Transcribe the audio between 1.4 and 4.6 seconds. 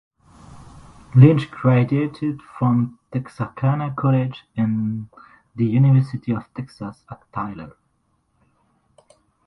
graduated from Texarkana College